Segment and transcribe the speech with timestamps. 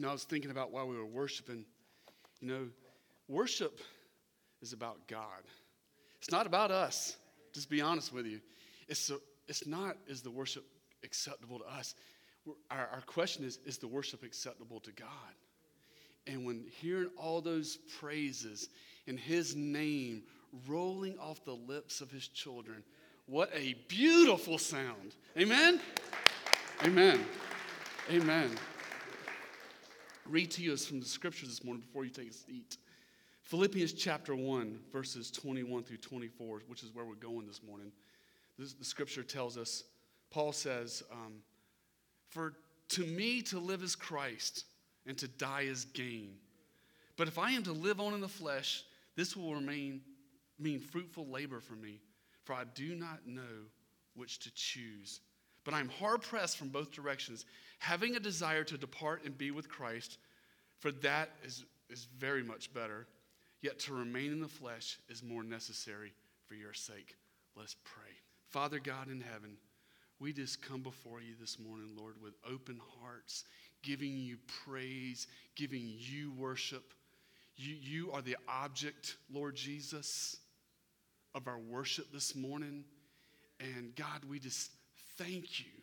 [0.00, 1.66] And I was thinking about while we were worshiping,
[2.40, 2.68] you know,
[3.28, 3.80] worship
[4.62, 5.42] is about God.
[6.22, 7.18] It's not about us.
[7.52, 8.40] Just be honest with you.
[8.88, 10.64] It's, a, it's not, is the worship
[11.04, 11.94] acceptable to us?
[12.70, 15.08] Our, our question is, is the worship acceptable to God?
[16.26, 18.70] And when hearing all those praises
[19.06, 20.22] in his name
[20.66, 22.82] rolling off the lips of his children,
[23.26, 25.14] what a beautiful sound.
[25.36, 25.78] Amen?
[26.86, 27.22] Amen.
[28.10, 28.50] Amen.
[30.30, 32.76] Read to you from the scriptures this morning before you take a seat.
[33.42, 37.90] Philippians chapter 1, verses 21 through 24, which is where we're going this morning.
[38.56, 39.82] This, the scripture tells us,
[40.30, 41.42] Paul says, um,
[42.28, 42.54] For
[42.90, 44.66] to me to live is Christ,
[45.04, 46.34] and to die is gain.
[47.16, 48.84] But if I am to live on in the flesh,
[49.16, 50.00] this will remain
[50.60, 51.98] mean fruitful labor for me,
[52.44, 53.66] for I do not know
[54.14, 55.18] which to choose.
[55.64, 57.46] But I'm hard pressed from both directions,
[57.80, 60.18] having a desire to depart and be with Christ,
[60.78, 63.06] for that is, is very much better.
[63.62, 66.12] Yet to remain in the flesh is more necessary
[66.46, 67.16] for your sake.
[67.56, 68.12] Let's pray.
[68.48, 69.56] Father God in heaven,
[70.18, 73.44] we just come before you this morning, Lord, with open hearts,
[73.82, 76.92] giving you praise, giving you worship.
[77.56, 80.36] You, you are the object, Lord Jesus,
[81.34, 82.84] of our worship this morning.
[83.58, 84.70] And God, we just
[85.18, 85.79] thank you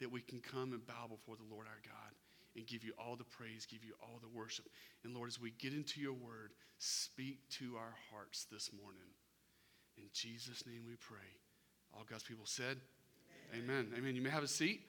[0.00, 2.12] that we can come and bow before the Lord our God
[2.56, 4.66] and give you all the praise, give you all the worship.
[5.04, 9.08] And Lord, as we get into your word, speak to our hearts this morning.
[9.96, 11.18] In Jesus' name we pray.
[11.94, 12.78] All God's people said,
[13.54, 13.86] Amen.
[13.88, 13.98] Amen.
[13.98, 14.16] Amen.
[14.16, 14.80] You may have a seat.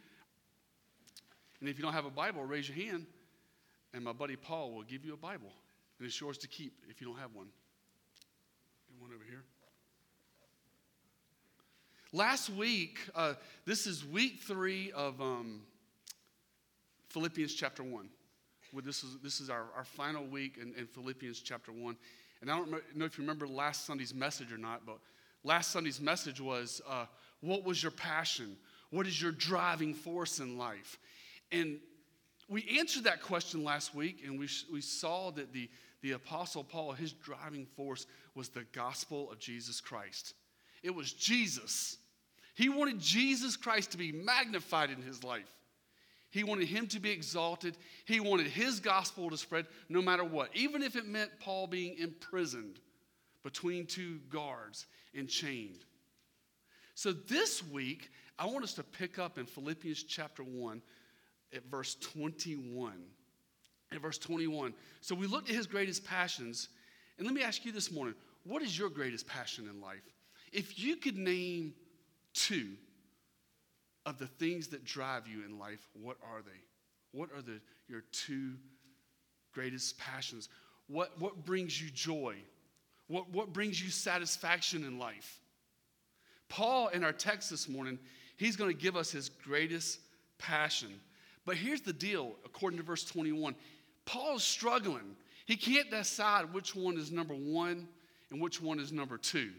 [1.60, 3.06] And if you don't have a Bible, raise your hand,
[3.94, 5.52] and my buddy Paul will give you a Bible.
[5.98, 7.48] And it's yours to keep if you don't have one.
[8.90, 9.44] Get one over here.
[12.16, 13.34] Last week, uh,
[13.66, 15.62] this is week three of um,
[17.10, 18.08] Philippians chapter 1.
[18.72, 21.98] Well, this is, this is our, our final week in, in Philippians chapter 1.
[22.42, 25.00] And I don't know if you remember last Sunday's message or not, but
[25.44, 27.08] last Sunday's message was uh,
[27.42, 28.58] what was your passion?
[28.92, 31.00] What is your driving force in life?
[31.52, 31.80] And
[32.48, 35.68] we answered that question last week, and we, we saw that the,
[36.04, 40.36] the Apostle Paul, his driving force was the gospel of Jesus Christ.
[40.84, 41.98] It was Jesus
[42.54, 45.50] he wanted Jesus Christ to be magnified in his life.
[46.30, 47.78] He wanted him to be exalted.
[48.06, 51.96] He wanted his gospel to spread no matter what, even if it meant Paul being
[51.98, 52.80] imprisoned
[53.44, 55.86] between two guards and chained.
[56.96, 58.10] So this week,
[58.40, 60.82] I want us to pick up in Philippians chapter 1
[61.54, 62.94] at verse 21.
[63.92, 64.74] At verse 21.
[65.02, 66.70] So we looked at his greatest passions.
[67.18, 70.02] And let me ask you this morning what is your greatest passion in life?
[70.52, 71.74] If you could name
[72.34, 72.70] two
[74.06, 76.60] of the things that drive you in life, what are they?
[77.12, 78.54] What are the, your two
[79.54, 80.50] greatest passions?
[80.88, 82.36] What, what brings you joy?
[83.08, 85.40] What, what brings you satisfaction in life?
[86.50, 87.98] Paul, in our text this morning,
[88.38, 90.00] he's going to give us his greatest
[90.38, 90.90] passion.
[91.46, 93.56] But here's the deal, according to verse 21
[94.06, 95.16] Paul's struggling.
[95.46, 97.88] He can't decide which one is number one
[98.32, 99.52] and which one is number two.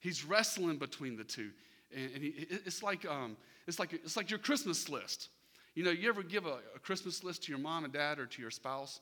[0.00, 1.50] He's wrestling between the two.
[1.94, 3.36] And, and he, it's, like, um,
[3.66, 5.28] it's, like, it's like your Christmas list.
[5.74, 8.26] You know, you ever give a, a Christmas list to your mom and dad or
[8.26, 9.00] to your spouse,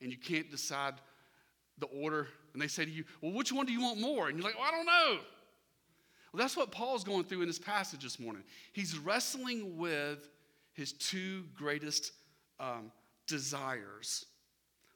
[0.00, 0.94] and you can't decide
[1.78, 4.28] the order, and they say to you, Well, which one do you want more?
[4.28, 5.20] And you're like, Well, I don't know.
[6.32, 8.42] Well, that's what Paul's going through in this passage this morning.
[8.72, 10.28] He's wrestling with
[10.74, 12.12] his two greatest
[12.60, 12.90] um,
[13.26, 14.26] desires.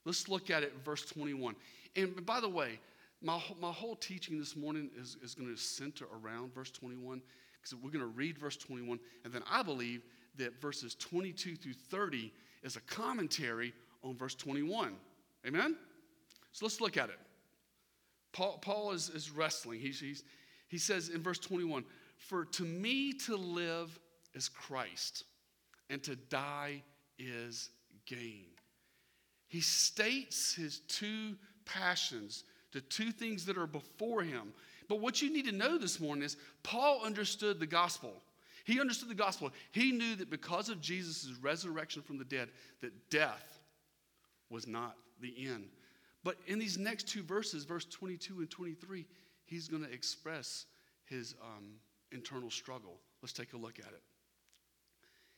[0.05, 1.55] Let's look at it verse 21.
[1.97, 2.79] And by the way,
[3.23, 7.21] my, my whole teaching this morning is, is going to center around verse 21
[7.61, 10.03] because we're going to read verse 21, and then I believe
[10.37, 12.33] that verses 22 through 30
[12.63, 14.95] is a commentary on verse 21.
[15.47, 15.77] Amen?
[16.53, 17.19] So let's look at it.
[18.33, 19.81] Paul, Paul is, is wrestling.
[19.81, 20.25] He's, he's,
[20.69, 21.85] he says in verse 21
[22.17, 23.99] For to me to live
[24.35, 25.25] is Christ,
[25.91, 26.83] and to die
[27.19, 27.71] is
[28.07, 28.47] gain.
[29.49, 31.37] He states his two
[31.67, 34.53] passions the two things that are before him.
[34.89, 38.13] But what you need to know this morning is Paul understood the gospel.
[38.65, 39.51] He understood the gospel.
[39.73, 42.49] He knew that because of Jesus' resurrection from the dead,
[42.81, 43.61] that death
[44.51, 45.69] was not the end.
[46.23, 49.07] But in these next two verses, verse 22 and 23,
[49.47, 50.67] he's going to express
[51.07, 51.73] his um,
[52.13, 52.99] internal struggle.
[53.23, 54.03] Let's take a look at it.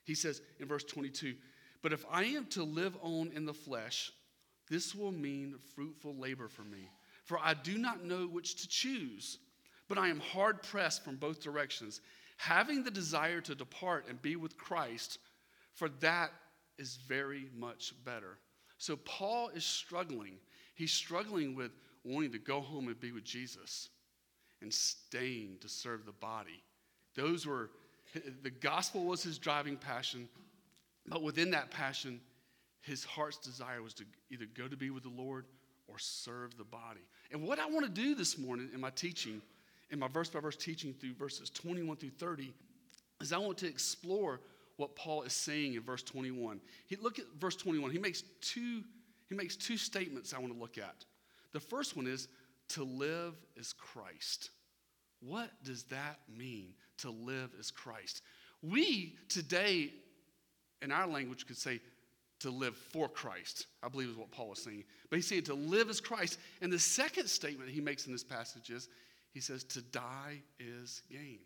[0.04, 1.34] He says in verse 22
[1.82, 4.10] But if I am to live on in the flesh,
[4.68, 6.88] this will mean fruitful labor for me.
[7.32, 9.38] For I do not know which to choose,
[9.88, 12.02] but I am hard pressed from both directions,
[12.36, 15.18] having the desire to depart and be with Christ,
[15.72, 16.30] for that
[16.76, 18.36] is very much better.
[18.76, 20.34] So Paul is struggling.
[20.74, 21.70] He's struggling with
[22.04, 23.88] wanting to go home and be with Jesus
[24.60, 26.62] and staying to serve the body.
[27.14, 27.70] Those were,
[28.42, 30.28] the gospel was his driving passion,
[31.06, 32.20] but within that passion,
[32.82, 35.46] his heart's desire was to either go to be with the Lord
[35.92, 37.00] or serve the body.
[37.30, 39.42] And what I want to do this morning in my teaching,
[39.90, 42.52] in my verse by verse teaching through verses 21 through 30,
[43.20, 44.40] is I want to explore
[44.76, 46.60] what Paul is saying in verse 21.
[46.86, 47.90] He look at verse 21.
[47.90, 48.82] He makes two
[49.28, 51.06] he makes two statements I want to look at.
[51.52, 52.28] The first one is
[52.70, 54.50] to live is Christ.
[55.20, 58.20] What does that mean to live as Christ?
[58.60, 59.90] We today
[60.82, 61.80] in our language could say
[62.42, 64.84] to live for Christ, I believe is what Paul was saying.
[65.10, 66.38] But he's saying to live as Christ.
[66.60, 68.88] And the second statement he makes in this passage is
[69.32, 71.38] he says, to die is gain.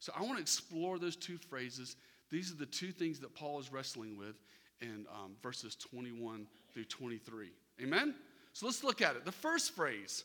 [0.00, 1.96] So I want to explore those two phrases.
[2.30, 4.36] These are the two things that Paul is wrestling with
[4.80, 7.50] in um, verses 21 through 23.
[7.82, 8.14] Amen?
[8.52, 9.24] So let's look at it.
[9.24, 10.24] The first phrase,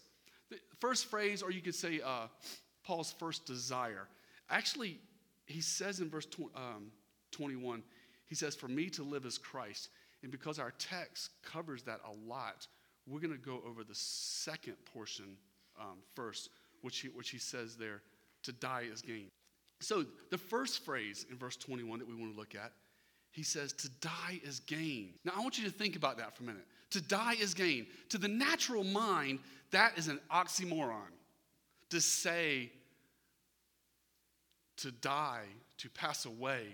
[0.49, 2.27] the first phrase, or you could say uh,
[2.83, 4.07] Paul's first desire.
[4.49, 4.99] Actually,
[5.45, 6.91] he says in verse tw- um,
[7.31, 7.83] 21,
[8.25, 9.89] he says, For me to live as Christ.
[10.23, 12.65] And because our text covers that a lot,
[13.05, 15.37] we're going to go over the second portion
[15.79, 16.49] um, first,
[16.81, 18.01] which he, which he says there,
[18.43, 19.27] to die is gain.
[19.81, 22.71] So, the first phrase in verse 21 that we want to look at,
[23.31, 25.09] he says, to die is gain.
[25.25, 26.65] Now, I want you to think about that for a minute.
[26.91, 27.87] To die is gain.
[28.09, 29.39] To the natural mind,
[29.71, 31.11] that is an oxymoron.
[31.89, 32.71] To say,
[34.77, 35.45] to die,
[35.79, 36.67] to pass away,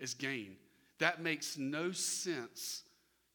[0.00, 0.56] is gain.
[0.98, 2.82] That makes no sense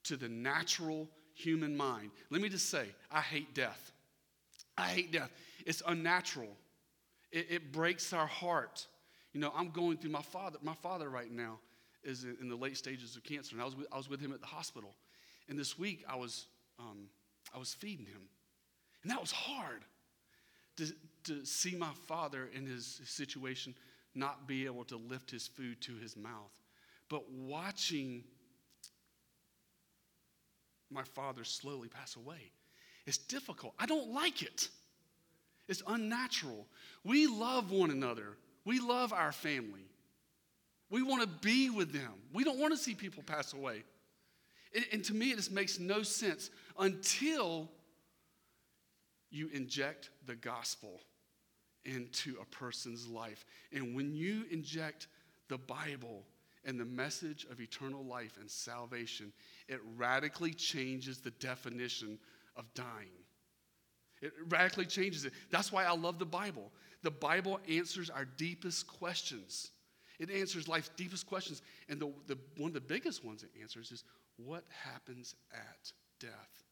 [0.04, 2.12] to the natural human mind.
[2.30, 3.92] Let me just say, I hate death.
[4.78, 5.32] I hate death.
[5.66, 6.50] It's unnatural.
[7.32, 8.88] It, it breaks our heart.
[9.34, 10.58] You know, I'm going through my father.
[10.62, 11.60] My father right now
[12.04, 14.34] is in the late stages of cancer, and I was with, I was with him
[14.34, 14.96] at the hospital.
[15.48, 16.48] And this week, I was
[16.80, 17.08] um,
[17.54, 18.22] I was feeding him,
[19.04, 19.84] and that was hard
[20.78, 20.88] to
[21.26, 23.76] to see my father in his situation
[24.16, 26.52] not be able to lift his food to his mouth,
[27.10, 28.24] but watching
[30.92, 32.52] my father slowly pass away.
[33.06, 33.74] It's difficult.
[33.80, 34.70] I don't like it.
[35.68, 36.68] It's unnatural.
[37.04, 38.38] We love one another.
[38.66, 39.86] We love our family.
[40.90, 42.14] We want to be with them.
[42.34, 43.84] We don't want to see people pass away.
[44.76, 47.70] And, and to me, it just makes no sense until
[49.30, 51.00] you inject the gospel
[51.86, 53.46] into a person's life.
[53.72, 55.08] And when you inject
[55.48, 56.24] the Bible
[56.66, 59.34] and the message of eternal life and salvation,
[59.68, 62.20] it radically changes the definition
[62.56, 63.10] of dying.
[64.22, 65.34] It radically changes it.
[65.50, 66.72] That's why I love the Bible.
[67.02, 69.72] The Bible answers our deepest questions.
[70.20, 71.64] It answers life's deepest questions.
[71.90, 74.04] And the, the, one of the biggest ones it answers is
[74.38, 76.64] what happens at death?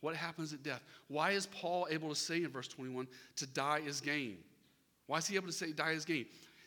[0.00, 0.84] What happens at death?
[1.08, 4.36] Why is Paul able to say in verse 21 to die is gain?
[5.06, 6.26] Why is he able to say die is gain?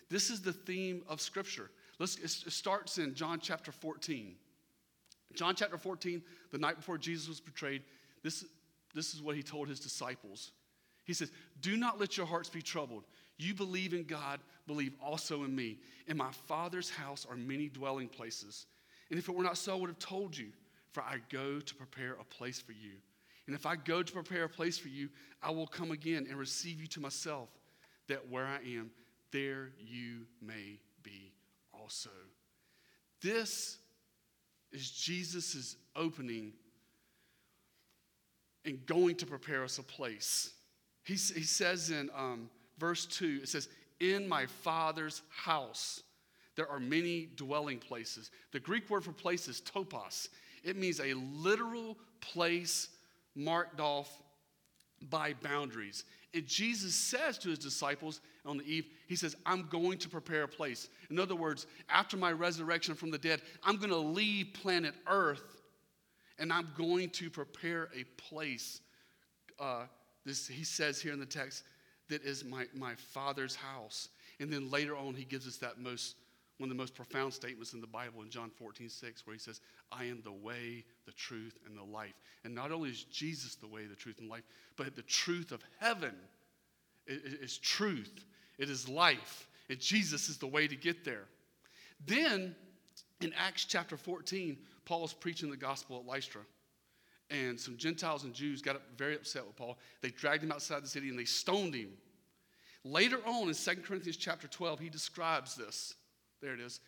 [0.09, 1.69] This is the theme of Scripture.
[2.01, 4.33] Let's, it starts in John chapter 14.
[5.35, 7.83] John chapter 14, the night before Jesus was betrayed,
[8.23, 8.43] this,
[8.95, 10.51] this is what he told his disciples.
[11.05, 11.31] He says,
[11.61, 13.03] Do not let your hearts be troubled.
[13.37, 15.77] You believe in God, believe also in me.
[16.07, 18.65] In my Father's house are many dwelling places.
[19.11, 20.47] And if it were not so, I would have told you,
[20.93, 22.93] for I go to prepare a place for you.
[23.45, 25.07] And if I go to prepare a place for you,
[25.43, 27.49] I will come again and receive you to myself
[28.07, 28.89] that where I am,
[29.31, 30.79] there you may
[31.91, 32.09] also.
[33.21, 33.77] This
[34.71, 36.53] is Jesus' opening
[38.63, 40.53] and going to prepare us a place.
[41.03, 43.67] He, he says in um, verse 2, it says,
[43.99, 46.01] In my Father's house
[46.55, 48.31] there are many dwelling places.
[48.53, 50.29] The Greek word for place is topos,
[50.63, 52.87] it means a literal place
[53.35, 54.09] marked off
[55.09, 56.05] by boundaries.
[56.33, 60.43] And Jesus says to his disciples on the eve, He says, I'm going to prepare
[60.43, 60.89] a place.
[61.09, 65.61] In other words, after my resurrection from the dead, I'm going to leave planet Earth
[66.39, 68.81] and I'm going to prepare a place.
[69.59, 69.83] Uh,
[70.25, 71.63] this, he says here in the text,
[72.09, 74.09] that is my, my Father's house.
[74.39, 76.15] And then later on, he gives us that most
[76.61, 79.39] one of the most profound statements in the Bible in John 14, 6, where he
[79.39, 82.13] says, I am the way, the truth, and the life.
[82.43, 84.43] And not only is Jesus the way, the truth, and life,
[84.77, 86.13] but the truth of heaven
[87.11, 88.25] is truth,
[88.57, 89.47] it is life.
[89.69, 91.25] And Jesus is the way to get there.
[92.05, 92.55] Then
[93.21, 96.41] in Acts chapter 14, Paul is preaching the gospel at Lystra.
[97.29, 99.77] And some Gentiles and Jews got very upset with Paul.
[100.01, 101.91] They dragged him outside the city and they stoned him.
[102.83, 105.93] Later on in 2 Corinthians chapter 12, he describes this.
[106.41, 106.81] There it is.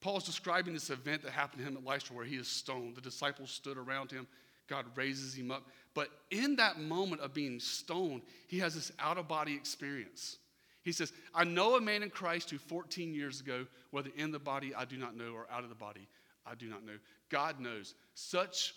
[0.00, 2.96] Paul's describing this event that happened to him at Lystra where he is stoned.
[2.96, 4.26] The disciples stood around him.
[4.66, 5.68] God raises him up.
[5.94, 10.38] But in that moment of being stoned, he has this out of body experience.
[10.82, 14.38] He says, I know a man in Christ who 14 years ago, whether in the
[14.38, 16.08] body I do not know or out of the body
[16.44, 16.98] I do not know.
[17.30, 17.94] God knows.
[18.14, 18.74] Such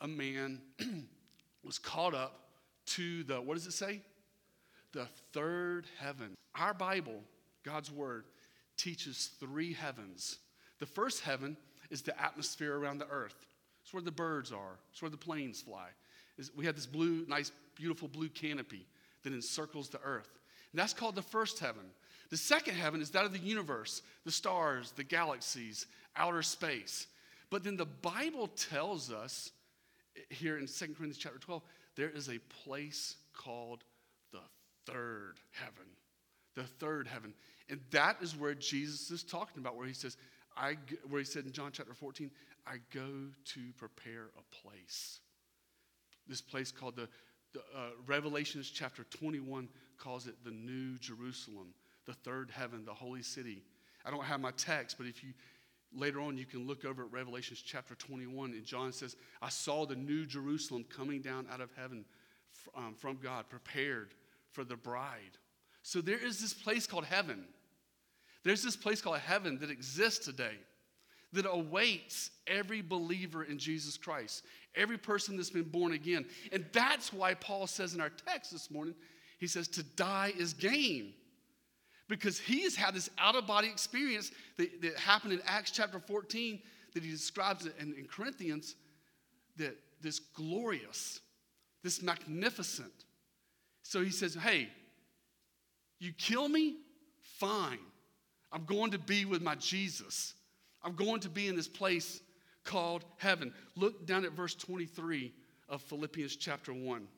[0.00, 0.60] a man
[1.62, 2.48] was caught up
[2.86, 4.00] to the, what does it say?
[4.92, 6.34] The third heaven.
[6.54, 7.20] Our Bible,
[7.64, 8.24] God's Word,
[8.76, 10.38] teaches three heavens.
[10.78, 11.56] The first heaven
[11.90, 13.46] is the atmosphere around the earth.
[13.82, 15.88] It's where the birds are, it's where the planes fly.
[16.54, 18.86] We have this blue, nice, beautiful blue canopy
[19.22, 20.28] that encircles the earth.
[20.72, 21.84] And that's called the first heaven.
[22.30, 27.06] The second heaven is that of the universe, the stars, the galaxies, outer space.
[27.50, 29.52] But then the Bible tells us
[30.16, 31.62] eh, here in 2 Corinthians chapter 12,
[31.94, 33.84] there is a place called
[34.32, 34.40] the
[34.86, 35.86] third heaven.
[36.54, 37.32] The third heaven.
[37.68, 40.16] And that is where Jesus is talking about, where he says,
[40.56, 40.76] I,
[41.08, 42.30] where he said in John chapter 14,
[42.66, 43.06] I go
[43.44, 45.20] to prepare a place.
[46.28, 47.08] This place called the,
[47.52, 49.68] the uh, Revelations chapter 21
[49.98, 51.68] calls it the New Jerusalem,
[52.06, 53.62] the third heaven, the holy city.
[54.04, 55.30] I don't have my text, but if you
[55.94, 59.86] later on you can look over at Revelations chapter 21, and John says, I saw
[59.86, 62.04] the New Jerusalem coming down out of heaven
[62.76, 64.14] um, from God, prepared
[64.50, 65.38] for the bride.
[65.82, 67.44] So there is this place called heaven.
[68.42, 70.56] There's this place called heaven that exists today
[71.32, 76.24] that awaits every believer in Jesus Christ, every person that's been born again.
[76.52, 78.94] And that's why Paul says in our text this morning,
[79.38, 81.12] he says, to die is gain.
[82.08, 86.60] Because he's had this out of body experience that, that, happened in Acts chapter 14
[86.94, 88.76] that he describes in, in Corinthians
[89.56, 91.20] that this glorious,
[91.82, 92.92] this magnificent.
[93.82, 94.68] So he says, Hey,
[95.98, 96.76] you kill me?
[97.38, 97.80] Fine.
[98.52, 100.34] I'm going to be with my Jesus.
[100.86, 102.20] I'm going to be in this place
[102.62, 103.52] called heaven.
[103.74, 105.32] Look down at verse 23
[105.68, 107.08] of Philippians chapter 1.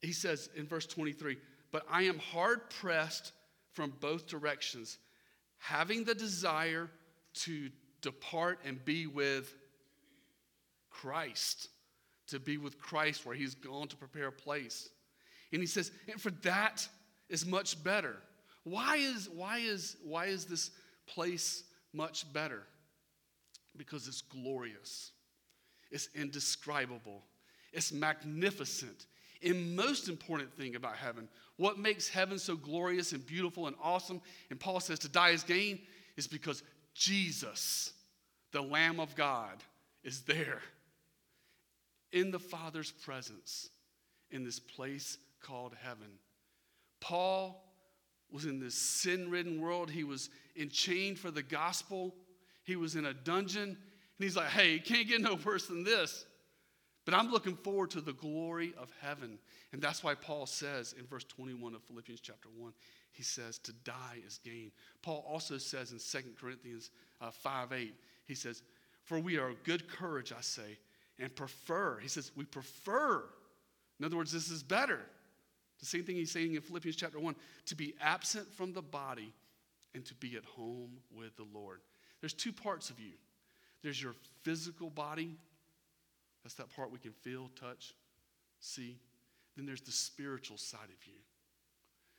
[0.00, 1.36] He says in verse 23,
[1.70, 3.32] but I am hard pressed
[3.70, 4.98] from both directions,
[5.58, 6.90] having the desire
[7.34, 9.54] to depart and be with
[10.90, 11.68] Christ,
[12.26, 14.90] to be with Christ where he's gone to prepare a place.
[15.52, 16.86] And he says, and for that
[17.28, 18.16] is much better.
[18.64, 20.72] Why is, why is, why is this
[21.06, 22.62] place much better?
[23.76, 25.12] Because it's glorious,
[25.90, 27.22] it's indescribable,
[27.72, 29.06] it's magnificent.
[29.44, 34.20] And most important thing about heaven, what makes heaven so glorious and beautiful and awesome,
[34.50, 35.80] and Paul says to die is gain,
[36.16, 36.62] is because
[36.94, 37.92] Jesus,
[38.52, 39.62] the Lamb of God,
[40.04, 40.60] is there
[42.12, 43.70] in the Father's presence
[44.30, 46.18] in this place called heaven.
[47.00, 47.62] Paul
[48.32, 49.90] was in this sin ridden world.
[49.90, 52.14] He was enchained for the gospel.
[52.64, 53.68] He was in a dungeon.
[53.70, 53.76] And
[54.18, 56.26] he's like, hey, you can't get no worse than this.
[57.04, 59.38] But I'm looking forward to the glory of heaven.
[59.72, 62.72] And that's why Paul says in verse 21 of Philippians chapter 1,
[63.10, 64.70] he says, to die is gain.
[65.02, 67.94] Paul also says in 2 Corinthians uh, 5 8,
[68.26, 68.62] he says,
[69.04, 70.78] For we are of good courage, I say,
[71.18, 71.98] and prefer.
[71.98, 73.24] He says, We prefer.
[73.98, 75.00] In other words, this is better.
[75.82, 77.34] The same thing he's saying in Philippians chapter 1
[77.66, 79.34] to be absent from the body
[79.94, 81.80] and to be at home with the Lord.
[82.20, 83.12] There's two parts of you
[83.82, 85.36] there's your physical body
[86.42, 87.94] that's that part we can feel, touch,
[88.60, 88.98] see.
[89.56, 91.18] Then there's the spiritual side of you.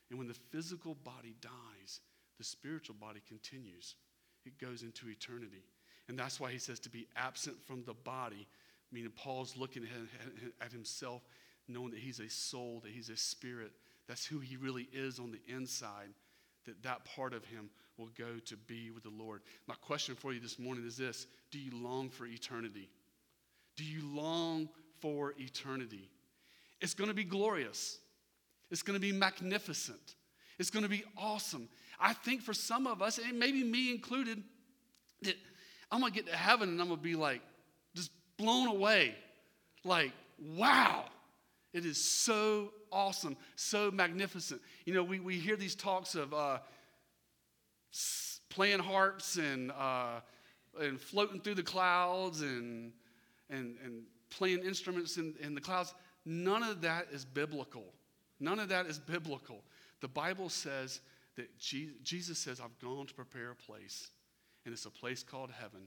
[0.10, 2.02] And when the physical body dies,
[2.38, 3.96] the spiritual body continues.
[4.46, 5.64] It goes into eternity.
[6.10, 8.48] And that's why he says to be absent from the body,
[8.92, 9.88] meaning Paul's looking
[10.62, 11.22] at himself,
[11.68, 13.72] knowing that he's a soul, that he's a spirit.
[14.08, 16.10] That's who he really is on the inside,
[16.66, 19.42] that that part of him will go to be with the Lord.
[19.68, 22.90] My question for you this morning is this Do you long for eternity?
[23.76, 26.10] Do you long for eternity?
[26.82, 27.98] It's going to be glorious.
[28.70, 30.16] It's going to be magnificent.
[30.60, 31.70] It's going to be awesome.
[32.00, 34.44] I think for some of us, and maybe me included,
[35.22, 35.36] that
[35.92, 37.42] I'm going to get to heaven and I'm going to be like,
[37.96, 39.16] just blown away.
[39.84, 40.12] Like,
[40.56, 41.06] wow,
[41.74, 44.62] it is so awesome, so magnificent.
[44.86, 46.60] You know, we, we hear these talks of uh,
[48.50, 50.20] playing harps and, uh,
[50.80, 52.94] and floating through the clouds and
[53.50, 55.94] and, and playing instruments in, in the clouds.
[56.26, 57.86] None of that is biblical.
[58.40, 59.64] None of that is biblical.
[60.02, 61.02] The Bible says
[61.36, 64.10] that Jesus says, I've gone to prepare a place,
[64.66, 65.82] and it's a place called heaven.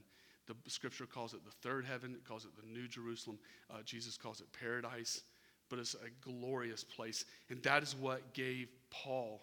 [0.47, 3.37] The scripture calls it the third heaven, it calls it the New Jerusalem.
[3.69, 5.23] Uh, Jesus calls it paradise,
[5.69, 7.25] but it's a glorious place.
[7.49, 9.41] And that is what gave Paul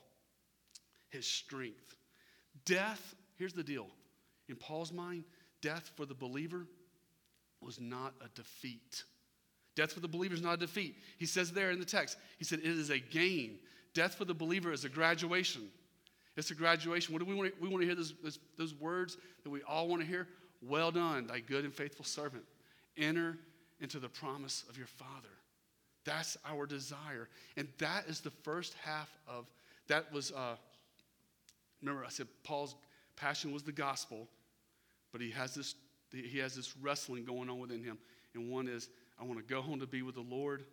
[1.11, 1.97] his strength.
[2.65, 3.87] Death, here's the deal
[4.49, 5.25] In Paul's mind,
[5.61, 6.67] death for the believer
[7.61, 9.05] was not a defeat.
[9.77, 10.97] Death for the believer is not a defeat.
[11.19, 13.59] He says there in the text, he said, it is a gain.
[13.93, 15.63] Death for the believer is a graduation.
[16.37, 17.13] It's a graduation.
[17.13, 19.63] What do we want to, we want to hear those, those, those words that we
[19.63, 20.29] all want to hear?
[20.63, 22.45] Well done, thy good and faithful servant.
[22.97, 23.39] Enter
[23.81, 25.29] into the promise of your Father.
[26.05, 27.29] That's our desire.
[27.57, 29.47] And that is the first half of,
[29.89, 30.57] that was, uh,
[31.81, 32.75] remember I said Paul's
[33.17, 34.29] passion was the gospel,
[35.13, 35.75] but he has this,
[36.13, 37.99] he has this wrestling going on within him.
[38.35, 38.89] And one is,
[39.21, 40.65] I want to go home to be with the Lord,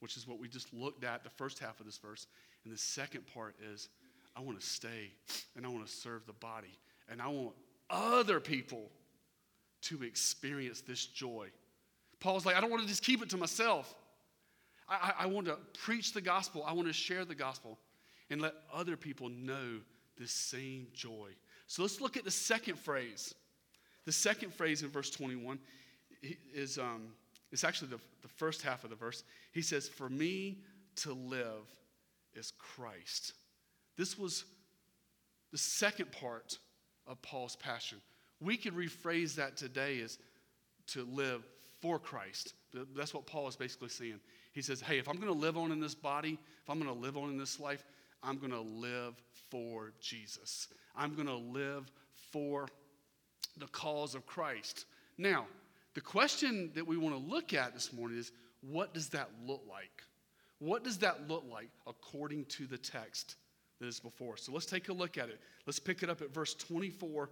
[0.00, 2.26] which is what we just looked at the first half of this verse.
[2.64, 3.88] And the second part is,
[4.36, 5.12] I want to stay
[5.56, 6.78] and I want to serve the body.
[7.10, 7.54] And I want
[7.88, 8.90] other people
[9.82, 11.48] to experience this joy.
[12.20, 13.94] Paul's like, I don't want to just keep it to myself.
[14.90, 16.64] I, I, want to preach the gospel.
[16.66, 17.78] I want to share the gospel
[18.28, 19.78] and let other people know
[20.18, 21.30] this same joy.
[21.66, 23.34] So let's look at the second phrase.
[24.04, 25.58] The second phrase in verse 21
[26.52, 27.08] is um,
[27.52, 29.22] it's actually the, the first half of the verse.
[29.52, 30.58] He says, For me
[30.96, 31.66] to live
[32.34, 33.34] is Christ.
[33.96, 34.44] This was
[35.52, 36.58] the second part
[37.06, 37.98] of Paul's passion.
[38.40, 40.18] We could rephrase that today as
[40.88, 41.46] to live
[41.80, 42.54] for Christ.
[42.96, 44.20] That's what Paul is basically saying.
[44.52, 46.92] He says, Hey, if I'm going to live on in this body, if I'm going
[46.92, 47.84] to live on in this life,
[48.22, 49.14] I'm going to live
[49.50, 50.68] for Jesus.
[50.96, 51.90] I'm going to live
[52.30, 52.68] for
[53.56, 54.86] the cause of Christ.
[55.18, 55.46] Now,
[55.94, 59.62] the question that we want to look at this morning is what does that look
[59.68, 60.02] like?
[60.58, 63.36] What does that look like according to the text
[63.80, 64.34] that is before?
[64.34, 64.42] us?
[64.42, 65.40] So let's take a look at it.
[65.66, 67.30] Let's pick it up at verse 24,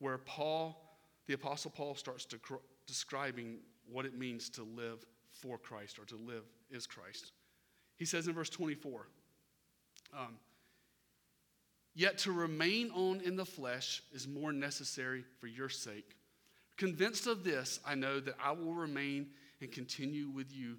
[0.00, 2.54] where Paul, the Apostle Paul, starts to cr-
[2.86, 3.58] describing
[3.90, 5.06] what it means to live
[5.44, 7.32] for Christ or to live is Christ.
[7.96, 9.06] He says in verse 24,
[10.18, 10.38] um,
[11.94, 16.16] Yet to remain on in the flesh is more necessary for your sake.
[16.76, 19.28] Convinced of this, I know that I will remain
[19.60, 20.78] and continue with you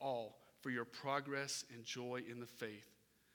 [0.00, 2.90] all for your progress and joy in the faith,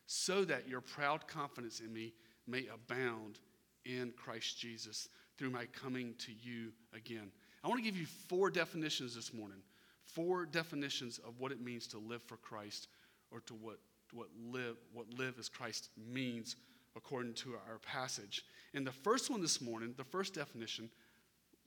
[0.08, 2.14] so that your proud confidence in me
[2.48, 3.40] may abound
[3.86, 7.32] in Christ Jesus through my coming to you again.
[7.64, 9.60] I want to give you four definitions this morning.
[10.06, 12.88] Four definitions of what it means to live for Christ
[13.32, 13.78] or to what,
[14.14, 16.56] what live what live as Christ means
[16.96, 18.44] according to our passage.
[18.74, 20.90] And the first one this morning, the first definition,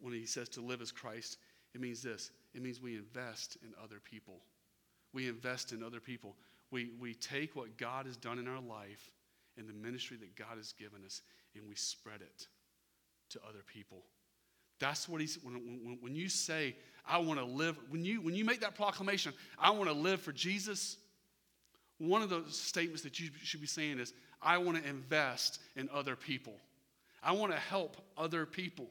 [0.00, 1.38] when he says to live as Christ,
[1.74, 4.40] it means this it means we invest in other people.
[5.12, 6.36] We invest in other people.
[6.70, 9.10] We, we take what God has done in our life
[9.56, 11.22] and the ministry that God has given us
[11.54, 12.48] and we spread it
[13.30, 14.02] to other people.
[14.78, 18.34] That's what he's, when, when, when you say, I want to live, when you, when
[18.34, 20.96] you make that proclamation, I want to live for Jesus,
[21.98, 25.88] one of those statements that you should be saying is, I want to invest in
[25.92, 26.54] other people.
[27.22, 28.86] I want to help other people.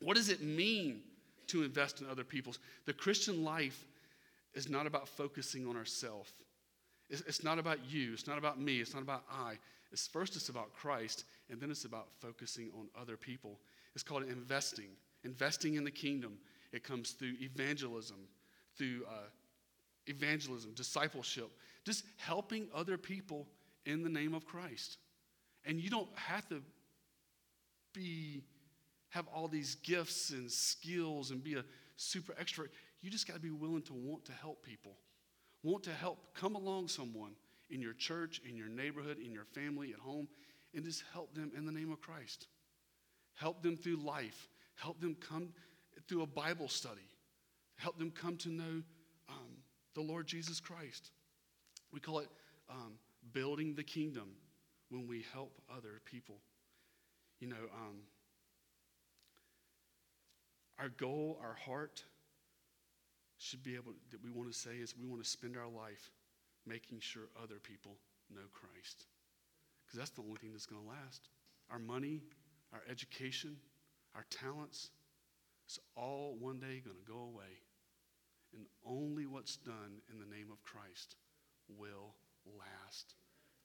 [0.00, 1.02] What does it mean
[1.48, 2.54] to invest in other people?
[2.86, 3.84] The Christian life
[4.54, 6.32] is not about focusing on ourselves.
[7.08, 8.12] It's, it's not about you.
[8.12, 8.80] It's not about me.
[8.80, 9.58] It's not about I.
[9.92, 13.58] It's first it's about Christ, and then it's about focusing on other people.
[13.94, 14.90] It's called investing.
[15.24, 16.38] Investing in the kingdom.
[16.72, 18.18] It comes through evangelism,
[18.76, 19.28] through uh,
[20.06, 21.50] evangelism, discipleship,
[21.84, 23.46] just helping other people
[23.86, 24.98] in the name of Christ.
[25.64, 26.62] And you don't have to
[27.92, 28.42] be
[29.10, 31.64] have all these gifts and skills and be a
[31.96, 32.68] super extrovert.
[33.00, 34.92] You just got to be willing to want to help people.
[35.62, 37.32] Want to help come along someone
[37.70, 40.28] in your church, in your neighborhood, in your family, at home,
[40.74, 42.46] and just help them in the name of Christ.
[43.40, 44.48] Help them through life.
[44.74, 45.48] Help them come
[46.06, 47.08] through a Bible study.
[47.76, 48.82] Help them come to know
[49.30, 49.56] um,
[49.94, 51.10] the Lord Jesus Christ.
[51.90, 52.28] We call it
[52.68, 52.92] um,
[53.32, 54.28] building the kingdom
[54.90, 56.36] when we help other people.
[57.38, 58.00] You know, um,
[60.78, 62.04] our goal, our heart
[63.38, 66.10] should be able, that we want to say is we want to spend our life
[66.66, 67.92] making sure other people
[68.30, 69.06] know Christ.
[69.86, 71.30] Because that's the only thing that's going to last.
[71.70, 72.20] Our money,
[72.72, 73.56] our education,
[74.14, 74.90] our talents,
[75.66, 77.62] it's all one day going to go away.
[78.52, 81.16] And only what's done in the name of Christ
[81.68, 82.14] will
[82.58, 83.14] last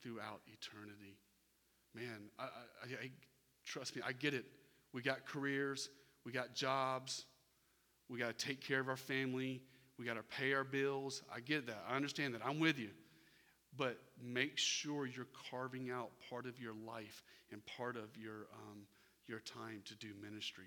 [0.03, 1.17] throughout eternity.
[1.95, 3.11] Man, I, I, I,
[3.65, 4.45] trust me, I get it.
[4.93, 5.89] We got careers,
[6.25, 7.25] we got jobs,
[8.09, 9.61] we got to take care of our family,
[9.97, 11.23] we got to pay our bills.
[11.33, 11.83] I get that.
[11.89, 12.41] I understand that.
[12.45, 12.89] I'm with you.
[13.77, 18.81] But make sure you're carving out part of your life and part of your, um,
[19.27, 20.65] your time to do ministry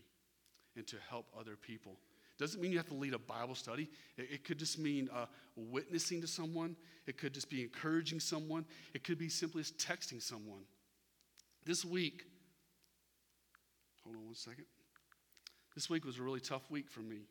[0.77, 1.97] and to help other people.
[2.39, 3.89] Doesn't mean you have to lead a Bible study.
[4.17, 6.77] It, it could just mean uh, witnessing to someone.
[7.07, 8.65] It could just be encouraging someone.
[8.95, 10.63] It could be simply texting someone.
[11.65, 12.23] This week,
[14.05, 14.67] hold on one second.
[15.75, 17.23] This week was a really tough week for me.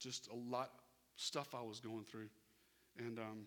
[0.00, 0.70] Just a lot
[1.16, 2.28] stuff I was going through.
[2.98, 3.46] And um,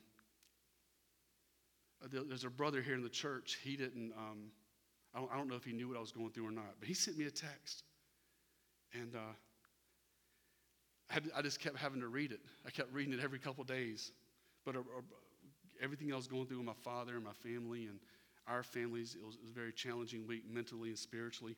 [2.09, 3.59] there's a brother here in the church.
[3.63, 4.51] He didn't, um,
[5.13, 6.75] I, don't, I, don't, know if he knew what I was going through or not,
[6.79, 7.83] but he sent me a text.
[8.93, 9.33] And uh,
[11.09, 12.39] I, had, I, just kept having to read it.
[12.65, 14.11] I kept reading it every couple days.
[14.65, 15.01] But uh, uh,
[15.81, 17.99] everything I was going through with my father and my family and
[18.47, 21.55] our families, it was, it was, a very challenging week mentally and spiritually.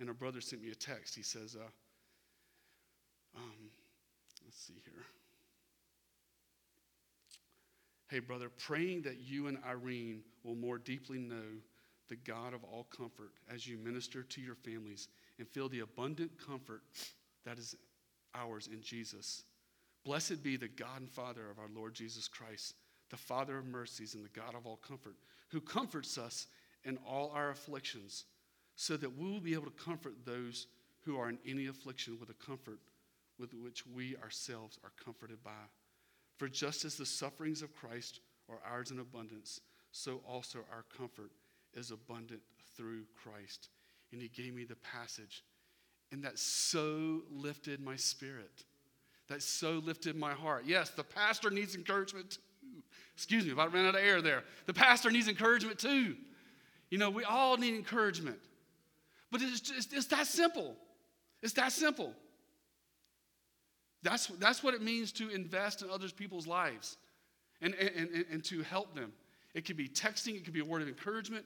[0.00, 1.14] And a brother sent me a text.
[1.14, 1.64] He says, uh,
[3.36, 3.70] um,
[4.44, 5.04] let's see here.
[8.08, 11.60] Hey, brother, praying that you and Irene will more deeply know
[12.08, 16.30] the God of all comfort as you minister to your families and feel the abundant
[16.38, 16.80] comfort
[17.44, 17.76] that is
[18.34, 19.42] ours in Jesus.
[20.04, 22.76] Blessed be the God and Father of our Lord Jesus Christ,
[23.10, 25.16] the Father of mercies and the God of all comfort,
[25.50, 26.46] who comforts us
[26.84, 28.24] in all our afflictions,
[28.74, 30.66] so that we will be able to comfort those
[31.04, 32.78] who are in any affliction with a comfort
[33.38, 35.50] with which we ourselves are comforted by.
[36.38, 39.60] For just as the sufferings of Christ are ours in abundance,
[39.92, 41.32] so also our comfort
[41.74, 42.40] is abundant
[42.76, 43.68] through Christ.
[44.12, 45.44] And he gave me the passage,
[46.12, 48.64] and that so lifted my spirit.
[49.28, 50.64] That so lifted my heart.
[50.66, 52.82] Yes, the pastor needs encouragement too.
[53.14, 54.44] Excuse me if I ran out of air there.
[54.66, 56.16] The pastor needs encouragement too.
[56.90, 58.38] You know, we all need encouragement.
[59.30, 60.74] But it's, just, it's that simple.
[61.42, 62.14] It's that simple.
[64.02, 66.96] That's, that's what it means to invest in other people's lives
[67.60, 69.12] and, and, and, and to help them.
[69.54, 71.44] It could be texting, it could be a word of encouragement,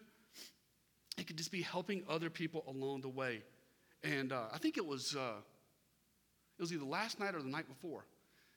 [1.17, 3.43] it could just be helping other people along the way.
[4.03, 5.37] And uh, I think it was, uh,
[6.59, 8.05] it was either last night or the night before.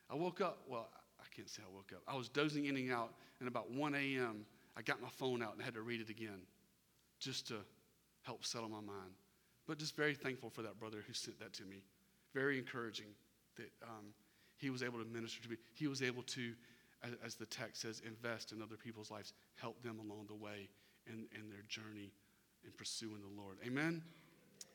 [0.10, 2.02] I woke up, well, I can't say I woke up.
[2.08, 4.46] I was dozing in and out, and about 1 a.m.,
[4.78, 6.42] I got my phone out and had to read it again
[7.20, 7.56] just to
[8.24, 9.14] help settle my mind.
[9.68, 11.84] But just very thankful for that brother who sent that to me.
[12.34, 13.08] Very encouraging
[13.56, 14.14] that um,
[14.58, 15.58] he was able to minister to me.
[15.74, 16.54] He was able to,
[17.04, 20.70] as, as, the text says, invest in other people's lives, help them along the way
[21.08, 22.12] in, in their journey
[22.64, 23.58] in pursuing the Lord.
[23.66, 24.02] Amen?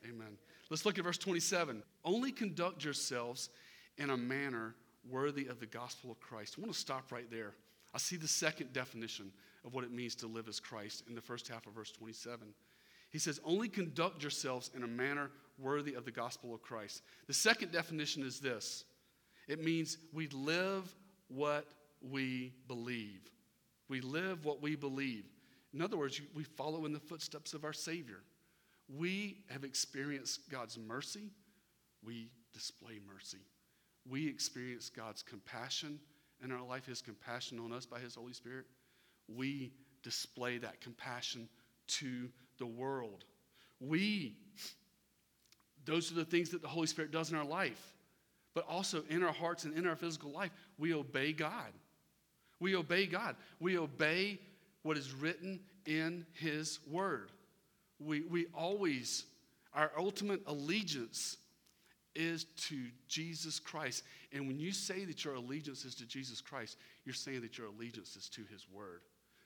[0.04, 0.38] Amen.
[0.70, 1.82] Let's look at verse 27.
[2.04, 3.50] Only conduct yourselves
[3.98, 4.74] in a manner
[5.08, 6.56] worthy of the gospel of Christ.
[6.56, 7.54] I want to stop right there.
[7.94, 9.32] I see the second definition
[9.64, 12.48] of what it means to live as Christ in the first half of verse 27.
[13.10, 15.30] He says, Only conduct yourselves in a manner
[15.60, 17.02] worthy of the gospel of Christ.
[17.26, 18.84] The second definition is this
[19.48, 20.94] it means we live
[21.28, 21.66] what
[22.00, 23.20] we believe.
[23.88, 25.24] We live what we believe.
[25.74, 28.22] In other words, we follow in the footsteps of our Savior.
[28.88, 31.30] We have experienced God's mercy,
[32.04, 33.38] we display mercy.
[34.08, 36.00] We experience God's compassion
[36.42, 38.64] in our life, His compassion on us by His Holy Spirit.
[39.28, 41.48] We display that compassion
[41.86, 43.24] to the world.
[43.80, 44.36] We
[45.90, 47.94] those are the things that the Holy Spirit does in our life.
[48.54, 51.72] But also in our hearts and in our physical life, we obey God.
[52.58, 53.36] We obey God.
[53.58, 54.38] We obey
[54.82, 57.30] what is written in His Word.
[57.98, 59.24] We, we always,
[59.74, 61.36] our ultimate allegiance
[62.14, 62.76] is to
[63.08, 64.02] Jesus Christ.
[64.32, 67.68] And when you say that your allegiance is to Jesus Christ, you're saying that your
[67.68, 69.02] allegiance is to His Word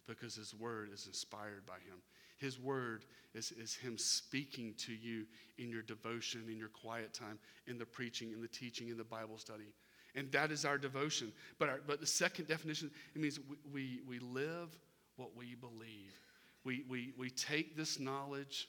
[0.07, 1.98] because His Word is inspired by Him.
[2.36, 5.24] His word is, is Him speaking to you
[5.58, 9.04] in your devotion, in your quiet time, in the preaching, in the teaching, in the
[9.04, 9.72] Bible study.
[10.14, 11.32] And that is our devotion.
[11.58, 14.76] But, our, but the second definition, it means we, we, we live
[15.16, 16.18] what we believe.
[16.64, 18.68] We, we, we take this knowledge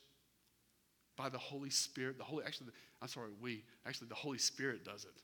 [1.16, 2.18] by the Holy Spirit.
[2.18, 2.70] The Holy, actually,
[3.02, 5.22] I'm sorry, we, actually, the Holy Spirit does it.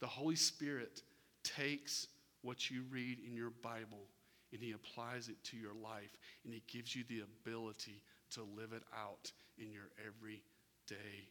[0.00, 1.02] The Holy Spirit
[1.44, 2.08] takes
[2.42, 4.06] what you read in your Bible
[4.52, 8.72] and He applies it to your life, and He gives you the ability to live
[8.72, 11.28] it out in your everyday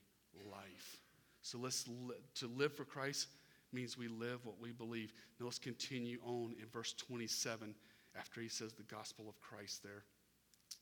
[0.49, 1.01] life.
[1.41, 3.27] So let's li- to live for Christ
[3.73, 5.13] means we live what we believe.
[5.39, 7.75] Now let's continue on in verse 27
[8.17, 10.03] after he says the gospel of Christ there.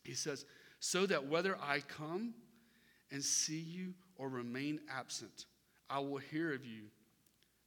[0.04, 0.46] He says,
[0.80, 2.34] "So that whether I come
[3.12, 5.46] and see you or remain absent,
[5.90, 6.90] I will hear of you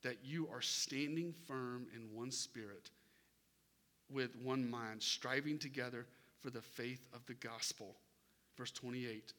[0.02, 2.90] that you are standing firm in one spirit."
[4.10, 6.06] With one mind, striving together
[6.40, 7.96] for the faith of the gospel.
[8.56, 9.32] Verse 28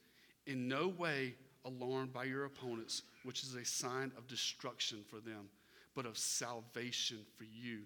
[0.48, 5.50] In no way alarmed by your opponents, which is a sign of destruction for them,
[5.96, 7.80] but of salvation for you.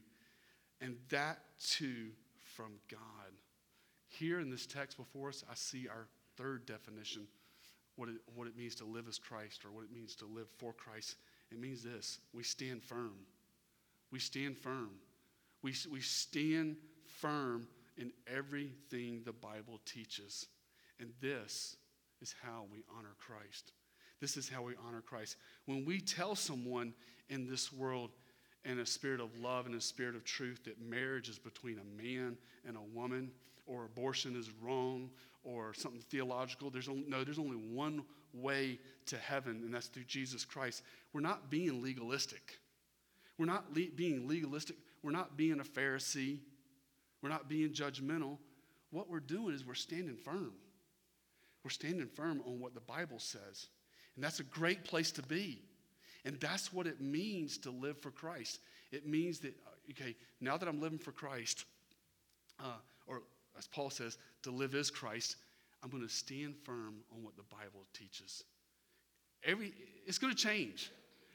[0.82, 2.10] And that too
[2.44, 3.00] from God.
[4.10, 7.28] Here in this text before us, I see our third definition
[7.96, 10.48] what it, what it means to live as Christ or what it means to live
[10.58, 11.16] for Christ.
[11.52, 13.14] It means this we stand firm.
[14.12, 14.92] We stand firm.
[15.64, 16.76] We, we stand
[17.20, 20.48] firm in everything the Bible teaches.
[21.00, 21.78] And this
[22.22, 23.72] is how we honor Christ.
[24.20, 25.38] This is how we honor Christ.
[25.66, 26.94] When we tell someone
[27.30, 28.12] in this world,
[28.66, 32.02] in a spirit of love and a spirit of truth, that marriage is between a
[32.02, 33.32] man and a woman,
[33.66, 35.10] or abortion is wrong,
[35.44, 40.06] or something theological, there's only, no, there's only one way to heaven, and that's through
[40.06, 40.84] Jesus Christ.
[41.12, 42.60] We're not being legalistic.
[43.38, 44.78] We're not le- being legalistic.
[45.04, 46.40] We're not being a Pharisee.
[47.22, 48.38] We're not being judgmental.
[48.92, 50.54] What we're doing is we're standing firm.
[51.64, 53.68] We're standing firm on what the Bible says.
[54.16, 55.62] And that's a great place to be.
[56.26, 58.60] And that's what it means to live for Christ.
[58.92, 61.66] It means that, uh, okay, now that I'm living for Christ,
[62.60, 63.24] uh, or
[63.58, 65.38] as Paul says, to live is Christ,
[65.84, 68.44] I'm going to stand firm on what the Bible teaches.
[69.44, 69.74] Every,
[70.06, 70.92] it's going to change.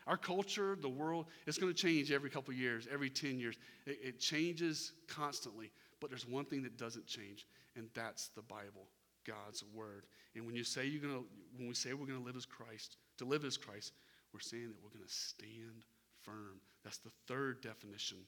[0.08, 3.56] Our culture, the world, it's going to change every couple years, every 10 years.
[3.86, 5.70] It, it changes constantly.
[6.00, 8.88] But there's one thing that doesn't change, and that's the Bible,
[9.26, 10.06] God's Word.
[10.34, 11.24] And when you say you're going to,
[11.56, 13.92] when we say we're going to live as Christ, to live as Christ,
[14.32, 15.84] we're saying that we're going to stand
[16.22, 16.60] firm.
[16.84, 18.18] That's the third definition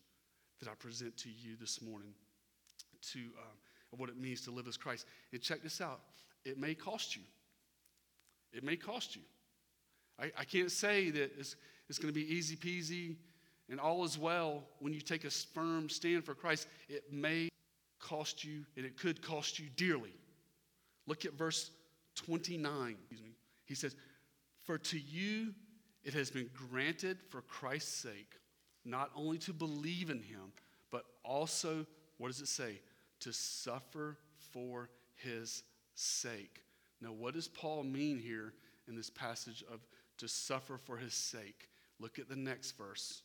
[0.60, 2.12] that I present to you this morning
[3.12, 5.06] to um, what it means to live as Christ.
[5.32, 6.00] And check this out
[6.44, 7.22] it may cost you.
[8.52, 9.22] It may cost you.
[10.20, 11.56] I, I can't say that it's,
[11.88, 13.16] it's going to be easy peasy
[13.70, 16.66] and all is well when you take a firm stand for Christ.
[16.88, 17.48] It may
[18.00, 20.14] cost you, and it could cost you dearly.
[21.06, 21.70] Look at verse
[22.16, 22.96] 29.
[23.66, 23.94] He says,
[24.64, 25.54] For to you
[26.02, 28.34] it has been granted for Christ's sake,
[28.84, 30.52] not only to believe in him,
[30.90, 31.86] but also,
[32.18, 32.80] what does it say?
[33.20, 34.18] To suffer
[34.52, 35.62] for his
[35.94, 36.64] sake.
[37.00, 38.54] Now, what does Paul mean here
[38.88, 39.80] in this passage of
[40.20, 41.68] to suffer for his sake?
[41.98, 43.22] Look at the next verse.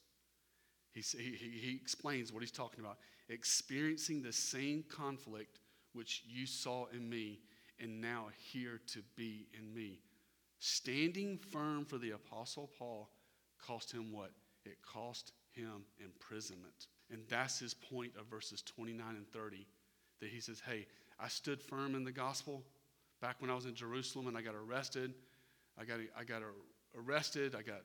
[0.94, 2.98] He, he, he explains what he's talking about.
[3.30, 5.60] Experiencing the same conflict
[5.94, 7.40] which you saw in me,
[7.80, 10.00] and now here to be in me.
[10.60, 13.10] Standing firm for the Apostle Paul
[13.66, 14.32] cost him what?
[14.66, 16.88] It cost him imprisonment.
[17.12, 19.68] And that's his point of verses 29 and 30.
[20.22, 20.88] That he says, Hey,
[21.20, 22.64] I stood firm in the gospel
[23.22, 25.14] back when I was in Jerusalem and I got arrested.
[25.78, 26.42] I got, I got
[26.98, 27.56] arrested.
[27.56, 27.82] I got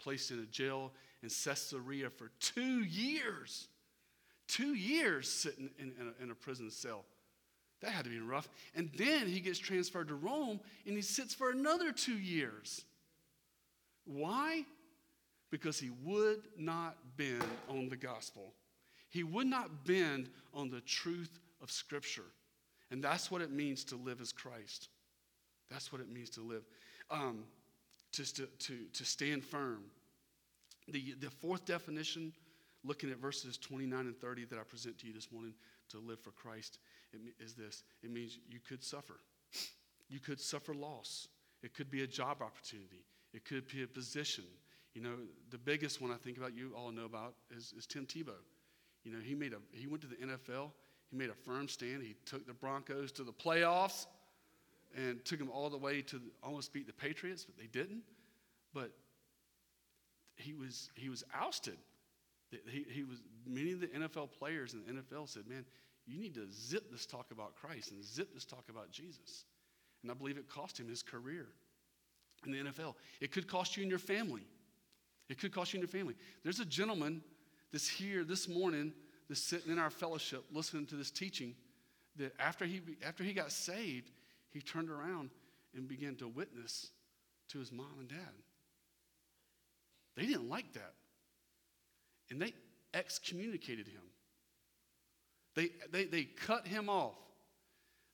[0.00, 0.92] placed in a jail
[1.22, 3.68] in Caesarea for two years.
[4.46, 7.04] Two years sitting in, in, a, in a prison cell.
[7.80, 8.48] That had to be rough.
[8.74, 12.84] And then he gets transferred to Rome and he sits for another two years.
[14.04, 14.64] Why?
[15.50, 18.52] Because he would not bend on the gospel.
[19.10, 22.24] He would not bend on the truth of Scripture.
[22.90, 24.88] And that's what it means to live as Christ.
[25.70, 26.62] That's what it means to live.
[27.10, 27.44] Um,
[28.12, 29.84] to, to, to stand firm.
[30.88, 32.32] The, the fourth definition,
[32.84, 35.54] looking at verses 29 and 30 that I present to you this morning,
[35.90, 36.78] to live for Christ
[37.40, 39.20] is this it means you could suffer.
[40.10, 41.28] You could suffer loss.
[41.62, 44.44] It could be a job opportunity, it could be a position.
[44.94, 45.16] You know,
[45.50, 48.40] the biggest one I think about, you all know about, is, is Tim Tebow.
[49.04, 50.70] You know, he, made a, he went to the NFL,
[51.10, 54.06] he made a firm stand, he took the Broncos to the playoffs
[54.96, 58.02] and took them all the way to almost beat the Patriots, but they didn't.
[58.72, 58.92] But
[60.36, 61.76] he was, he was ousted.
[62.50, 65.64] He, he was, many of the NFL players in the NFL said, man,
[66.06, 69.44] you need to zip this talk about Christ and zip this talk about Jesus.
[70.02, 71.46] And I believe it cost him his career
[72.46, 72.94] in the NFL.
[73.20, 74.46] It could cost you and your family.
[75.28, 76.14] It could cost you and your family.
[76.42, 77.22] There's a gentleman
[77.72, 78.94] that's here this morning
[79.28, 81.54] that's sitting in our fellowship listening to this teaching
[82.16, 84.10] that after he, after he got saved,
[84.50, 85.30] he turned around
[85.74, 86.90] and began to witness
[87.48, 88.18] to his mom and dad.
[90.16, 90.94] They didn't like that.
[92.30, 92.52] And they
[92.92, 94.02] excommunicated him.
[95.54, 97.16] They, they, they cut him off.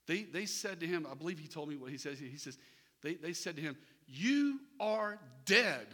[0.07, 2.19] They, they said to him, I believe he told me what he says.
[2.19, 2.59] He says,
[3.03, 5.87] they, they said to him, You are dead.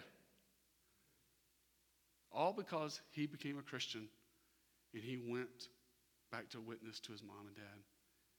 [2.32, 4.08] All because he became a Christian
[4.94, 5.68] and he went
[6.30, 7.78] back to witness to his mom and dad.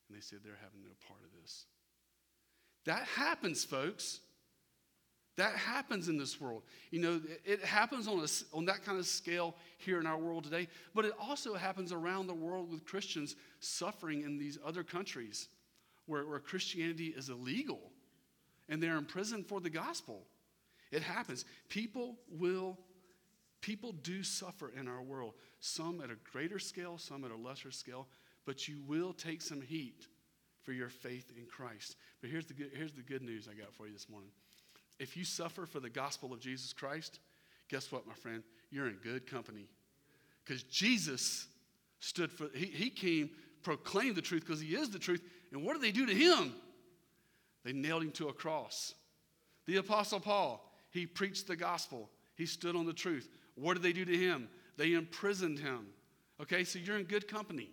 [0.08, 1.66] And they said, They're having no part of this.
[2.86, 4.20] That happens, folks.
[5.38, 6.63] That happens in this world.
[6.91, 10.44] You know, it happens on, a, on that kind of scale here in our world
[10.44, 15.48] today, but it also happens around the world with Christians suffering in these other countries
[16.06, 17.80] where, where Christianity is illegal
[18.67, 20.24] and they're in prison for the gospel.
[20.91, 21.46] It happens.
[21.70, 22.78] People will,
[23.62, 27.72] people do suffer in our world, some at a greater scale, some at a lesser
[27.72, 28.08] scale,
[28.46, 30.08] but you will take some heat
[30.63, 31.95] for your faith in Christ.
[32.21, 34.30] But here's the good, here's the good news I got for you this morning.
[35.00, 37.19] If you suffer for the gospel of Jesus Christ,
[37.69, 38.43] guess what, my friend?
[38.69, 39.67] You're in good company.
[40.45, 41.47] Because Jesus
[42.00, 43.32] stood for, he, he came,
[43.63, 45.21] proclaimed the truth because he is the truth.
[45.52, 46.54] And what did they do to him?
[47.63, 48.93] They nailed him to a cross.
[49.67, 53.30] The Apostle Paul, he preached the gospel, he stood on the truth.
[53.56, 54.50] What did they do to him?
[54.78, 55.88] They imprisoned him.
[56.41, 57.69] Okay, so you're in good company.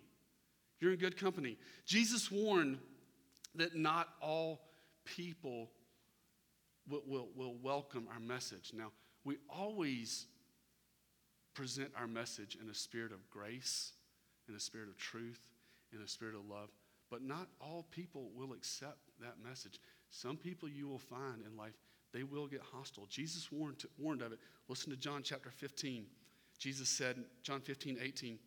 [0.79, 1.57] You're in good company.
[1.85, 2.79] Jesus warned
[3.55, 4.61] that not all
[5.03, 5.71] people
[6.89, 8.71] will, will, will welcome our message.
[8.73, 8.91] Now,
[9.23, 10.25] we always
[11.53, 13.91] present our message in a spirit of grace,
[14.47, 15.41] in a spirit of truth,
[15.93, 16.69] in a spirit of love.
[17.09, 19.79] But not all people will accept that message.
[20.09, 21.73] Some people you will find in life,
[22.13, 23.07] they will get hostile.
[23.09, 24.39] Jesus warned, warned of it.
[24.67, 26.05] Listen to John chapter 15.
[26.57, 28.37] Jesus said, John 15, 18,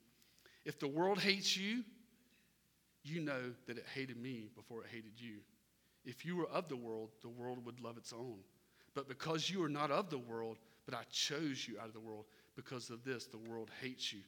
[0.64, 1.82] if the world hates you,
[3.04, 5.38] you know that it hated me before it hated you.
[6.04, 8.38] If you were of the world, the world would love its own.
[8.94, 12.00] But because you are not of the world, but I chose you out of the
[12.00, 14.20] world, because of this, the world hates you.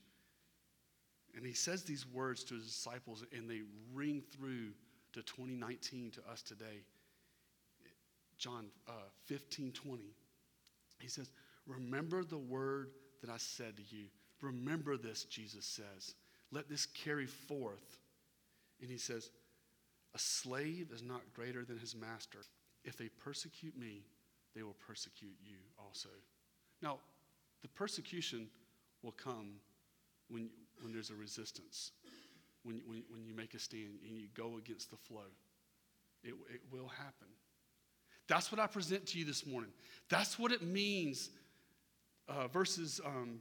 [1.36, 4.70] And he says these words to his disciples, and they ring through
[5.12, 6.84] to 2019 to us today.
[8.38, 8.92] John uh,
[9.26, 10.02] 15 20.
[11.00, 11.30] He says,
[11.66, 14.06] Remember the word that I said to you.
[14.40, 16.14] Remember this, Jesus says.
[16.52, 17.98] Let this carry forth.
[18.80, 19.30] And he says,
[20.14, 22.40] A slave is not greater than his master.
[22.84, 24.02] If they persecute me,
[24.54, 26.10] they will persecute you also.
[26.82, 26.98] Now,
[27.62, 28.48] the persecution
[29.02, 29.54] will come
[30.28, 31.92] when, when there's a resistance,
[32.62, 35.30] when, when, when you make a stand and you go against the flow.
[36.22, 37.28] It, it will happen.
[38.28, 39.70] That's what I present to you this morning.
[40.08, 41.30] That's what it means.
[42.26, 43.40] Uh, verses um,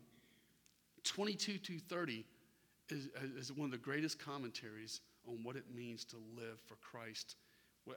[1.03, 2.25] 22 to 30
[2.89, 7.35] is, is one of the greatest commentaries on what it means to live for Christ,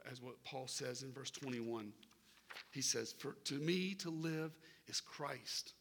[0.09, 1.91] as what Paul says in verse 21.
[2.71, 4.51] He says, For to me to live
[4.87, 5.73] is Christ,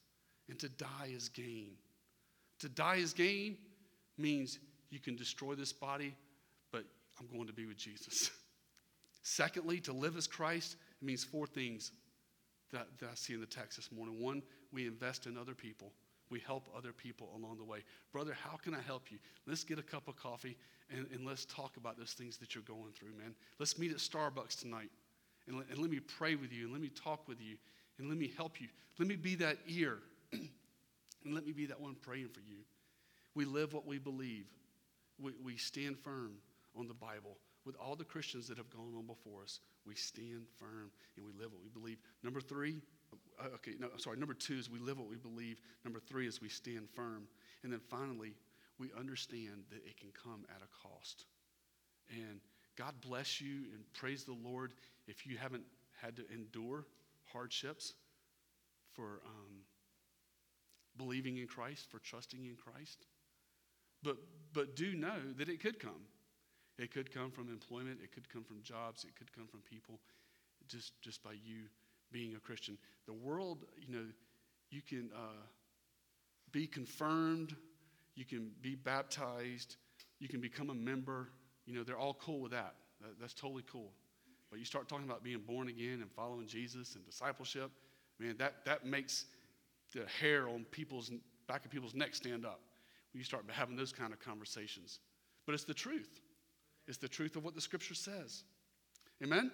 [0.49, 1.73] and to die is gain.
[2.61, 3.59] To die is gain
[4.19, 4.59] means
[4.90, 6.14] you can destroy this body,
[6.73, 6.85] but
[7.21, 8.31] I'm going to be with Jesus.
[9.23, 11.92] Secondly, to live as Christ means four things
[12.73, 14.23] that, that I see in the text this morning.
[14.23, 14.42] One,
[14.73, 15.92] we invest in other people.
[16.31, 17.85] We help other people along the way.
[18.12, 19.19] Brother, how can I help you?
[19.47, 20.57] Let's get a cup of coffee
[20.91, 23.35] and, and let's talk about those things that you're going through, man.
[23.59, 24.91] Let's meet at Starbucks tonight
[25.47, 27.57] and let, and let me pray with you and let me talk with you
[27.99, 28.69] and let me help you.
[28.99, 29.99] Let me be that ear
[30.33, 32.59] and let me be that one praying for you.
[33.35, 34.47] We live what we believe,
[35.21, 36.33] we, we stand firm
[36.77, 37.39] on the Bible.
[37.65, 41.33] With all the Christians that have gone on before us, we stand firm and we
[41.33, 41.99] live what we believe.
[42.23, 42.77] Number three,
[43.55, 45.61] okay, no, sorry, number two is we live what we believe.
[45.85, 47.29] Number three is we stand firm.
[47.62, 48.35] And then finally,
[48.79, 51.25] we understand that it can come at a cost.
[52.11, 52.40] And
[52.77, 54.72] God bless you and praise the Lord
[55.07, 55.64] if you haven't
[56.01, 56.87] had to endure
[57.33, 57.94] hardships
[58.92, 59.62] for um,
[60.96, 63.07] believing in Christ, for trusting in Christ.
[64.03, 64.16] But,
[64.53, 66.03] but do know that it could come.
[66.79, 69.99] It could come from employment, it could come from jobs, it could come from people,
[70.68, 71.68] just, just by you
[72.12, 72.79] being a Christian.
[73.07, 74.05] The world, you know,
[74.71, 75.42] you can uh,
[76.53, 77.55] be confirmed,
[78.14, 79.77] you can be baptized,
[80.19, 81.29] you can become a member.
[81.66, 82.75] You know, they're all cool with that.
[83.01, 83.92] that that's totally cool.
[84.51, 87.71] But you start talking about being born again and following Jesus and discipleship,
[88.19, 89.27] man, that, that makes
[89.92, 91.11] the hair on people's
[91.49, 92.61] back of people's necks stand up
[93.12, 95.01] when you start having those kind of conversations.
[95.47, 96.21] But it's the truth.
[96.87, 98.45] It's the truth of what the scripture says.
[99.23, 99.51] Amen?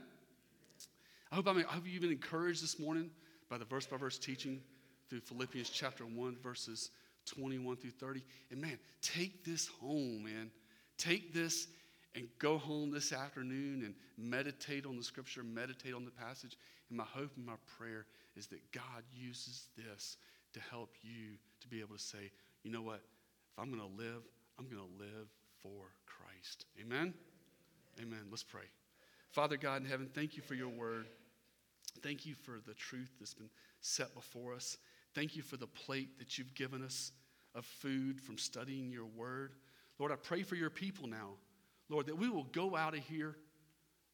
[1.33, 3.09] I hope, I, mean, I hope you've been encouraged this morning
[3.49, 4.61] by the verse by verse teaching
[5.09, 6.91] through Philippians chapter 1, verses
[7.25, 8.23] 21 through 30.
[8.51, 10.51] And man, take this home, man.
[10.99, 11.69] Take this
[12.15, 16.59] and go home this afternoon and meditate on the scripture, meditate on the passage.
[16.91, 18.05] And my hope and my prayer
[18.37, 20.19] is that God uses this
[20.53, 22.31] to help you to be able to say,
[22.63, 23.01] you know what?
[23.53, 24.21] If I'm going to live,
[24.59, 25.29] I'm going to live
[25.63, 26.67] for Christ.
[26.79, 27.15] Amen?
[28.03, 28.27] Amen.
[28.31, 28.65] Let's pray.
[29.31, 31.07] Father God in heaven, thank you for your word.
[32.03, 34.79] Thank you for the truth that's been set before us.
[35.15, 37.13] Thank you for the plate that you've given us
[37.55, 39.53] of food from studying your word.
[39.99, 41.35] Lord, I pray for your people now.
[41.89, 43.37] Lord, that we will go out of here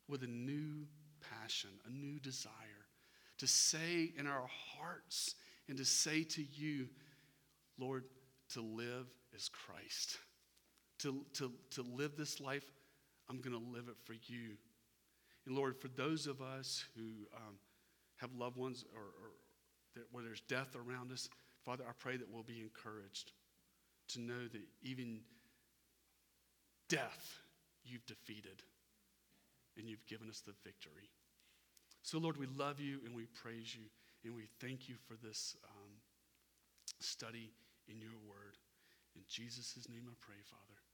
[0.09, 0.87] with a new
[1.21, 2.53] passion, a new desire
[3.39, 4.47] to say in our
[4.77, 5.35] hearts
[5.69, 6.89] and to say to you,
[7.79, 8.05] Lord,
[8.55, 10.19] to live is Christ.
[11.01, 12.65] To, to, to live this life,
[13.29, 14.57] I'm going to live it for you.
[15.49, 17.55] And Lord, for those of us who um,
[18.19, 19.31] have loved ones or, or
[19.95, 21.31] that, where there's death around us,
[21.65, 23.33] Father, I pray that we'll be encouraged
[24.09, 25.21] to know that even
[26.91, 27.41] death
[27.83, 28.63] you've defeated
[29.79, 31.09] and you've given us the victory.
[32.03, 33.87] So, Lord, we love you and we praise you
[34.25, 35.93] and we thank you for this um,
[37.01, 37.53] study
[37.89, 38.59] in your word.
[39.17, 40.88] In Jesus' name I pray, Father.